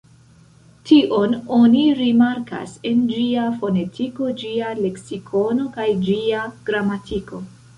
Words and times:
Tion 0.91 1.35
oni 1.57 1.83
rimarkas 1.99 2.73
en 2.91 3.03
ĝia 3.11 3.43
fonetiko, 3.59 4.31
ĝia 4.43 4.73
leksikono 4.81 5.69
kaj 5.77 5.89
ĝia 6.09 6.49
gramatiko. 6.73 7.47